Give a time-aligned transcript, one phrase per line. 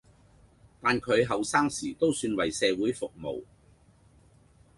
[0.81, 3.43] 但佢後生時都算為社會服務